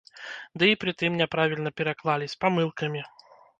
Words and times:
Ды 0.63 0.69
і 0.73 0.77
пры 0.83 0.91
тым 1.01 1.19
няправільна 1.21 1.73
пераклалі, 1.83 2.25
з 2.35 2.43
памылкамі. 2.47 3.01